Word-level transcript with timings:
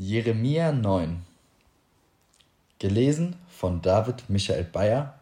Jeremia 0.00 0.70
9 0.70 1.24
Gelesen 2.78 3.34
von 3.48 3.82
David 3.82 4.30
Michael 4.30 4.62
Bayer 4.62 5.18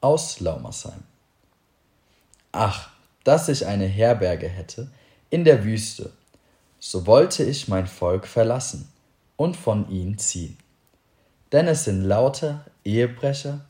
aus 0.00 0.38
Laumersheim 0.38 1.02
Ach, 2.52 2.92
dass 3.24 3.48
ich 3.48 3.66
eine 3.66 3.86
Herberge 3.86 4.46
hätte 4.46 4.88
in 5.30 5.42
der 5.42 5.64
Wüste, 5.64 6.12
so 6.78 7.04
wollte 7.08 7.42
ich 7.42 7.66
mein 7.66 7.88
Volk 7.88 8.28
verlassen 8.28 8.88
und 9.34 9.56
von 9.56 9.90
ihnen 9.90 10.18
ziehen. 10.18 10.56
Denn 11.50 11.66
es 11.66 11.82
sind 11.82 12.04
lauter 12.04 12.64
Ehebrecher 12.84 13.66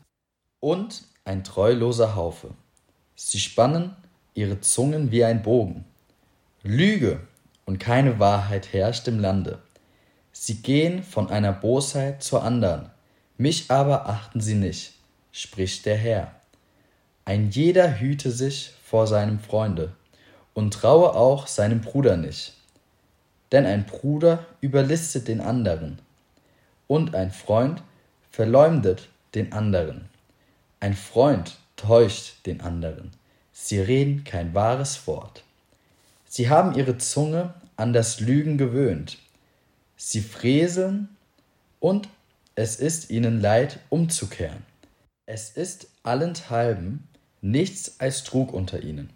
und 0.59 1.03
ein 1.25 1.43
treuloser 1.43 2.13
Haufe. 2.13 2.51
Sie 3.15 3.39
spannen 3.39 3.95
ihre 4.35 4.61
Zungen 4.61 5.09
wie 5.09 5.23
ein 5.23 5.41
Bogen. 5.41 5.83
Lüge 6.61 7.21
und 7.65 7.79
keine 7.79 8.19
Wahrheit 8.19 8.71
herrscht 8.71 9.07
im 9.07 9.17
Lande. 9.17 9.59
Sie 10.33 10.61
gehen 10.63 11.03
von 11.03 11.29
einer 11.29 11.53
Bosheit 11.53 12.23
zur 12.23 12.43
andern, 12.43 12.89
mich 13.37 13.69
aber 13.69 14.09
achten 14.09 14.41
sie 14.41 14.55
nicht, 14.55 14.93
spricht 15.31 15.85
der 15.85 15.95
Herr. 15.95 16.35
Ein 17.23 17.51
jeder 17.51 17.99
hüte 17.99 18.31
sich 18.31 18.73
vor 18.83 19.07
seinem 19.07 19.39
Freunde 19.39 19.93
und 20.53 20.73
traue 20.73 21.13
auch 21.13 21.47
seinem 21.47 21.81
Bruder 21.81 22.17
nicht. 22.17 22.53
Denn 23.51 23.65
ein 23.65 23.85
Bruder 23.85 24.45
überlistet 24.59 25.27
den 25.27 25.39
anderen 25.39 25.99
und 26.87 27.15
ein 27.15 27.31
Freund 27.31 27.83
verleumdet 28.31 29.09
den 29.35 29.53
anderen. 29.53 30.09
Ein 30.79 30.95
Freund 30.95 31.57
täuscht 31.75 32.45
den 32.47 32.61
anderen. 32.61 33.11
Sie 33.51 33.79
reden 33.79 34.23
kein 34.23 34.55
wahres 34.55 35.05
Wort. 35.05 35.43
Sie 36.25 36.49
haben 36.49 36.73
ihre 36.73 36.97
Zunge 36.97 37.53
an 37.75 37.93
das 37.93 38.19
Lügen 38.19 38.57
gewöhnt. 38.57 39.19
Sie 40.05 40.19
fräseln 40.19 41.07
und 41.79 42.09
es 42.55 42.75
ist 42.75 43.09
ihnen 43.09 43.39
leid, 43.39 43.79
umzukehren. 43.87 44.61
Es 45.25 45.51
ist 45.51 45.87
allenthalben 46.03 47.07
nichts 47.39 48.01
als 48.01 48.25
Trug 48.25 48.51
unter 48.51 48.83
ihnen. 48.83 49.11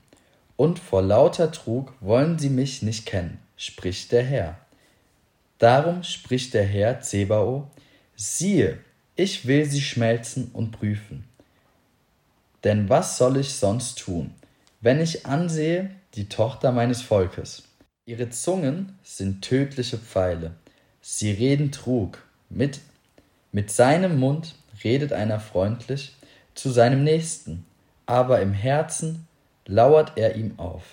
Und 0.55 0.79
vor 0.79 1.01
lauter 1.01 1.51
Trug 1.51 1.91
wollen 1.99 2.39
sie 2.39 2.49
mich 2.49 2.83
nicht 2.83 3.05
kennen, 3.05 3.37
spricht 3.57 4.13
der 4.13 4.23
Herr. 4.23 4.59
Darum 5.57 6.03
spricht 6.03 6.53
der 6.53 6.65
Herr 6.65 7.01
Zebao, 7.01 7.69
siehe, 8.15 8.79
ich 9.17 9.45
will 9.45 9.65
sie 9.65 9.81
schmelzen 9.81 10.51
und 10.53 10.71
prüfen. 10.71 11.25
Denn 12.63 12.87
was 12.87 13.17
soll 13.17 13.35
ich 13.35 13.55
sonst 13.55 13.99
tun, 13.99 14.33
wenn 14.79 15.01
ich 15.01 15.25
ansehe, 15.25 15.91
die 16.13 16.29
Tochter 16.29 16.71
meines 16.71 17.01
Volkes. 17.01 17.63
Ihre 18.05 18.29
Zungen 18.29 18.97
sind 19.03 19.41
tödliche 19.41 19.97
Pfeile. 19.97 20.55
Sie 21.09 21.31
reden 21.31 21.71
Trug. 21.71 22.21
Mit, 22.49 22.81
mit 23.53 23.71
seinem 23.71 24.19
Mund 24.19 24.55
redet 24.83 25.13
einer 25.13 25.39
freundlich 25.39 26.13
zu 26.53 26.69
seinem 26.69 27.05
Nächsten, 27.05 27.65
aber 28.05 28.41
im 28.41 28.51
Herzen 28.51 29.25
lauert 29.65 30.17
er 30.17 30.35
ihm 30.35 30.59
auf. 30.59 30.83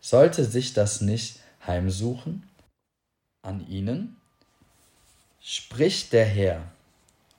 Sollte 0.00 0.46
sich 0.46 0.72
das 0.72 1.02
nicht 1.02 1.40
heimsuchen? 1.66 2.48
An 3.42 3.68
ihnen? 3.68 4.16
Spricht 5.42 6.14
der 6.14 6.24
Herr, 6.24 6.62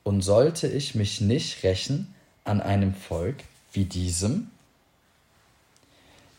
und 0.03 0.21
sollte 0.21 0.67
ich 0.67 0.93
mich 0.93 1.21
nicht 1.21 1.63
rächen 1.63 2.13
an 2.43 2.61
einem 2.61 2.93
Volk 2.93 3.37
wie 3.73 3.85
diesem? 3.85 4.51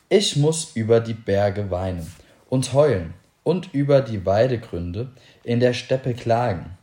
Ich 0.08 0.36
muss 0.36 0.77
über 0.77 1.01
die 1.01 1.14
Berge 1.14 1.73
weinen 1.73 2.08
und 2.48 2.73
heulen 2.73 3.14
und 3.47 3.72
über 3.72 4.00
die 4.00 4.27
Weidegründe 4.27 5.12
in 5.44 5.61
der 5.61 5.72
Steppe 5.72 6.14
klagen, 6.14 6.77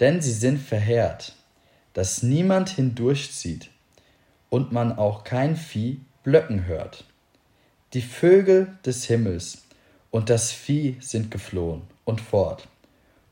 denn 0.00 0.20
sie 0.20 0.32
sind 0.32 0.58
verheert, 0.58 1.36
dass 1.92 2.24
niemand 2.24 2.68
hindurchzieht 2.70 3.70
und 4.48 4.72
man 4.72 4.98
auch 4.98 5.22
kein 5.22 5.54
Vieh 5.54 6.00
blöcken 6.24 6.66
hört. 6.66 7.04
Die 7.92 8.02
Vögel 8.02 8.76
des 8.84 9.04
Himmels 9.04 9.62
und 10.10 10.30
das 10.30 10.50
Vieh 10.50 10.96
sind 10.98 11.30
geflohen 11.30 11.82
und 12.04 12.20
fort. 12.20 12.66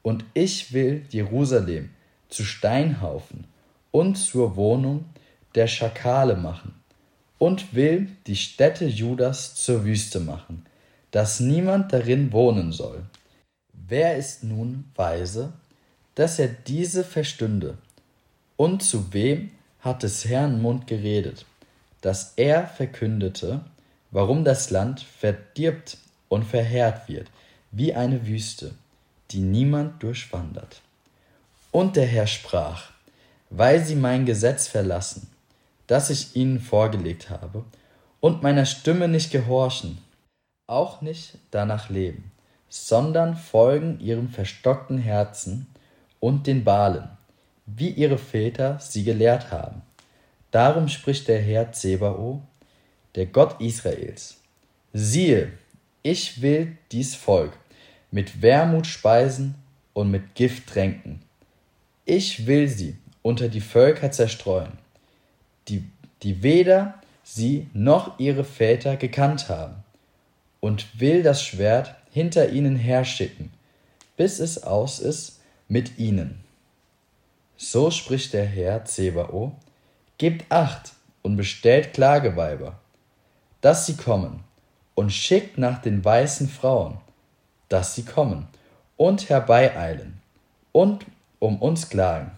Und 0.03 0.25
ich 0.35 0.73
will 0.73 1.05
Jerusalem 1.09 1.91
zu 2.29 2.45
Steinhaufen 2.45 3.49
und 3.91 4.15
zur 4.15 4.55
Wohnung 4.55 5.07
der 5.57 5.67
Schakale 5.67 6.37
machen 6.37 6.77
und 7.39 7.75
will 7.75 8.07
die 8.29 8.37
Städte 8.37 8.87
Judas 8.87 9.57
zur 9.57 9.85
Wüste 9.85 10.21
machen, 10.21 10.65
dass 11.11 11.41
niemand 11.41 11.93
darin 11.93 12.33
wohnen 12.33 12.73
soll. 12.73 13.03
Wer 13.73 14.17
ist 14.17 14.45
nun 14.45 14.91
weise, 14.95 15.53
dass 16.15 16.39
er 16.39 16.49
diese 16.49 17.05
verstünde? 17.05 17.79
Und 18.57 18.83
zu 18.83 19.13
wem 19.13 19.51
hat 19.81 20.03
des 20.03 20.25
Herrn 20.25 20.61
Mund 20.61 20.87
geredet, 20.87 21.47
dass 22.01 22.35
er 22.37 22.67
verkündete, 22.67 23.61
warum 24.11 24.45
das 24.45 24.71
Land 24.71 25.01
verdirbt 25.01 25.99
und 26.29 26.45
verheert 26.45 27.09
wird, 27.09 27.31
wie 27.71 27.95
eine 27.95 28.27
Wüste, 28.27 28.75
die 29.31 29.41
niemand 29.41 30.03
durchwandert. 30.03 30.83
Und 31.71 31.97
der 31.97 32.07
Herr 32.07 32.27
sprach, 32.27 32.91
weil 33.51 33.85
sie 33.85 33.95
mein 33.95 34.27
Gesetz 34.27 34.67
verlassen 34.67 35.29
das 35.89 36.11
ich 36.11 36.37
ihnen 36.37 36.61
vorgelegt 36.61 37.31
habe, 37.31 37.65
und 38.21 38.43
meiner 38.43 38.67
Stimme 38.67 39.09
nicht 39.09 39.33
gehorchen, 39.33 39.99
auch 40.69 41.01
nicht 41.01 41.37
danach 41.51 41.91
leben, 41.91 42.31
sondern 42.69 43.37
folgen 43.37 43.99
ihrem 43.99 44.29
verstockten 44.29 44.99
Herzen 44.99 45.67
und 46.21 46.47
den 46.47 46.63
Balen, 46.63 47.09
wie 47.67 47.91
ihre 47.91 48.19
Väter 48.19 48.79
sie 48.79 49.03
gelehrt 49.03 49.51
haben. 49.51 49.83
Darum 50.53 50.87
spricht 50.87 51.27
der 51.27 51.43
Herr 51.43 51.73
Zebao, 51.73 52.43
der 53.17 53.27
Gott 53.27 53.61
Israels. 53.61 54.37
Siehe, 54.93 55.51
ich 56.03 56.41
will 56.41 56.79
dies 56.93 57.17
Volk 57.17 57.59
mit 58.13 58.41
Wermut 58.41 58.87
speisen 58.87 59.57
und 59.93 60.13
mit 60.13 60.37
Gift 60.37 60.69
tränken. 60.69 61.21
Ich 62.05 62.47
will 62.47 62.69
sie 62.69 62.97
unter 63.23 63.49
die 63.49 63.61
Völker 63.61 64.13
zerstreuen 64.13 64.79
die, 65.69 65.85
die 66.23 66.43
weder 66.43 66.95
sie 67.23 67.69
noch 67.73 68.19
ihre 68.19 68.45
Väter 68.45 68.97
gekannt 68.97 69.49
haben, 69.49 69.77
und 70.61 71.01
will 71.01 71.23
das 71.23 71.43
Schwert 71.43 71.95
hinter 72.11 72.51
ihnen 72.51 72.77
herschicken, 72.77 73.53
bis 74.17 74.39
es 74.41 74.63
aus 74.63 74.99
ist 74.99 75.41
mit 75.69 75.99
ihnen. 75.99 76.43
So 77.57 77.91
spricht 77.91 78.33
der 78.33 78.47
Herr 78.47 78.85
Zebao, 78.85 79.53
gebt 80.17 80.51
acht 80.51 80.93
und 81.23 81.37
bestellt 81.37 81.93
Klageweiber, 81.93 82.79
dass 83.61 83.87
sie 83.87 83.97
kommen, 83.97 84.45
und 84.95 85.13
schickt 85.13 85.59
nach 85.59 85.81
den 85.81 86.05
weißen 86.05 86.49
Frauen, 86.49 86.99
dass 87.69 87.95
sie 87.95 88.05
kommen 88.05 88.49
und 88.97 89.29
herbeieilen 89.29 90.21
und 90.73 91.07
um 91.39 91.63
uns 91.63 91.89
klagen, 91.89 92.33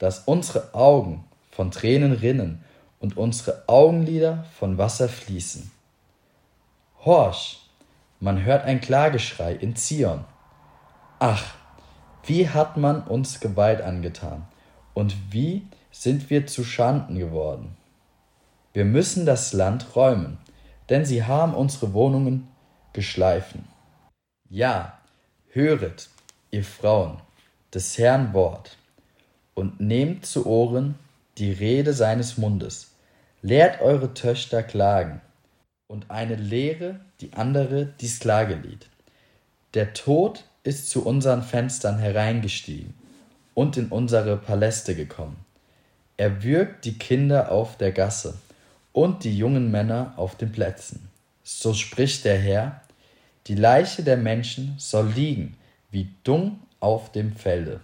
dass 0.00 0.20
unsere 0.20 0.74
Augen 0.74 1.22
von 1.52 1.70
Tränen 1.70 2.12
rinnen 2.12 2.64
und 2.98 3.16
unsere 3.16 3.68
Augenlider 3.68 4.44
von 4.58 4.78
Wasser 4.78 5.08
fließen. 5.08 5.70
Horch, 7.04 7.58
man 8.20 8.44
hört 8.44 8.64
ein 8.64 8.80
Klageschrei 8.80 9.54
in 9.54 9.74
Zion. 9.74 10.24
Ach, 11.18 11.54
wie 12.24 12.48
hat 12.48 12.76
man 12.76 13.02
uns 13.02 13.40
Gewalt 13.40 13.80
angetan 13.80 14.46
und 14.94 15.16
wie 15.32 15.66
sind 15.90 16.30
wir 16.30 16.46
zu 16.46 16.62
Schanden 16.62 17.18
geworden. 17.18 17.76
Wir 18.72 18.84
müssen 18.84 19.26
das 19.26 19.52
Land 19.52 19.96
räumen, 19.96 20.38
denn 20.90 21.04
sie 21.04 21.24
haben 21.24 21.54
unsere 21.54 21.92
Wohnungen 21.92 22.46
geschleifen. 22.92 23.66
Ja, 24.48 24.98
höret, 25.48 26.08
ihr 26.52 26.64
Frauen, 26.64 27.18
des 27.74 27.98
Herrn 27.98 28.32
Wort, 28.32 28.78
und 29.54 29.80
nehmt 29.80 30.24
zu 30.24 30.46
Ohren 30.46 30.94
die 31.36 31.50
Rede 31.50 31.94
seines 31.94 32.38
Mundes. 32.38 32.94
Lehrt 33.42 33.80
eure 33.80 34.14
Töchter 34.14 34.62
klagen, 34.62 35.20
und 35.92 36.10
eine 36.10 36.36
Lehre 36.36 37.00
die 37.20 37.34
andere 37.34 37.84
dies 38.00 38.18
Klagelied. 38.18 38.88
Der 39.74 39.92
Tod 39.92 40.44
ist 40.64 40.88
zu 40.88 41.04
unseren 41.04 41.42
Fenstern 41.42 41.98
hereingestiegen 41.98 42.94
und 43.52 43.76
in 43.76 43.88
unsere 43.88 44.38
Paläste 44.38 44.94
gekommen. 44.94 45.36
Er 46.16 46.42
würgt 46.42 46.86
die 46.86 46.96
Kinder 46.96 47.52
auf 47.52 47.76
der 47.76 47.92
Gasse 47.92 48.38
und 48.92 49.24
die 49.24 49.36
jungen 49.36 49.70
Männer 49.70 50.14
auf 50.16 50.34
den 50.34 50.50
Plätzen. 50.50 51.10
So 51.42 51.74
spricht 51.74 52.24
der 52.24 52.38
Herr, 52.38 52.80
die 53.46 53.54
Leiche 53.54 54.02
der 54.02 54.16
Menschen 54.16 54.74
soll 54.78 55.10
liegen 55.10 55.58
wie 55.90 56.08
Dung 56.24 56.60
auf 56.80 57.12
dem 57.12 57.36
Felde 57.36 57.80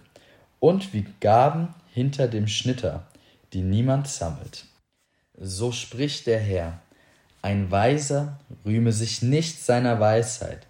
und 0.59 0.93
wie 0.95 1.05
Gaben 1.19 1.75
hinter 1.93 2.27
dem 2.27 2.47
Schnitter 2.47 3.05
die 3.53 3.61
niemand 3.61 4.07
sammelt. 4.07 4.65
So 5.37 5.71
spricht 5.71 6.25
der 6.25 6.39
Herr, 6.39 6.79
ein 7.41 7.71
Weiser 7.71 8.37
rühme 8.65 8.91
sich 8.91 9.21
nicht 9.21 9.63
seiner 9.63 9.99
Weisheit, 9.99 10.67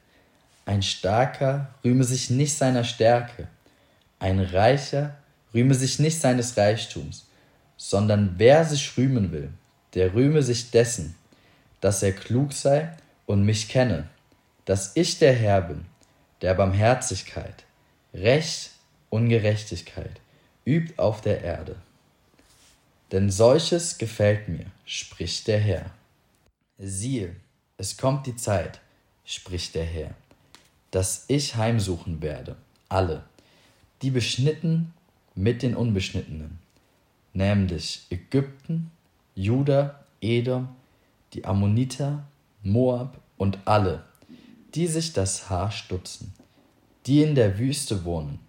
ein 0.65 0.83
Starker 0.83 1.73
rühme 1.83 2.03
sich 2.03 2.29
nicht 2.29 2.55
seiner 2.55 2.83
Stärke, 2.83 3.47
Ein 4.19 4.39
Reicher 4.39 5.15
rühme 5.53 5.73
sich 5.73 5.97
nicht 5.97 6.19
seines 6.21 6.57
Reichtums, 6.57 7.25
sondern 7.77 8.35
wer 8.37 8.65
sich 8.65 8.97
rühmen 8.97 9.31
will, 9.31 9.49
der 9.93 10.13
rühme 10.13 10.43
sich 10.43 10.69
dessen, 10.71 11.15
dass 11.81 12.03
er 12.03 12.11
klug 12.11 12.53
sei 12.53 12.89
und 13.25 13.45
mich 13.45 13.69
kenne, 13.69 14.09
dass 14.65 14.95
ich 14.95 15.17
der 15.17 15.33
Herr 15.33 15.61
bin, 15.61 15.85
der 16.41 16.53
Barmherzigkeit, 16.53 17.63
Recht 18.13 18.71
und 19.09 19.29
Gerechtigkeit 19.29 20.21
übt 20.65 20.93
auf 20.97 21.21
der 21.21 21.41
Erde. 21.41 21.77
Denn 23.11 23.31
solches 23.31 23.97
gefällt 23.97 24.49
mir, 24.49 24.65
spricht 24.85 25.47
der 25.47 25.59
Herr. 25.59 25.85
Siehe, 26.81 27.35
es 27.75 27.97
kommt 27.97 28.25
die 28.25 28.37
Zeit, 28.37 28.79
spricht 29.25 29.75
der 29.75 29.83
Herr, 29.83 30.15
dass 30.91 31.25
ich 31.27 31.57
heimsuchen 31.57 32.21
werde, 32.21 32.55
alle, 32.87 33.23
die 34.01 34.11
beschnitten 34.11 34.93
mit 35.35 35.61
den 35.61 35.75
Unbeschnittenen, 35.75 36.57
nämlich 37.33 38.05
Ägypten, 38.09 38.91
Juda, 39.35 40.05
Edom, 40.21 40.69
die 41.33 41.43
Ammoniter, 41.43 42.25
Moab 42.63 43.19
und 43.37 43.57
alle, 43.65 44.05
die 44.73 44.87
sich 44.87 45.11
das 45.11 45.49
Haar 45.49 45.71
stutzen, 45.71 46.33
die 47.05 47.23
in 47.23 47.35
der 47.35 47.59
Wüste 47.59 48.05
wohnen, 48.05 48.39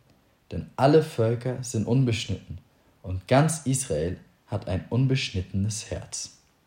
denn 0.53 0.71
alle 0.77 1.03
Völker 1.03 1.65
sind 1.65 1.85
unbeschnitten 1.85 2.59
und 3.03 3.27
ganz 3.27 3.67
Israel 3.67 4.19
hat 4.47 4.69
ein 4.69 4.85
unbeschnittenes 4.89 5.91
Herz. 5.91 6.40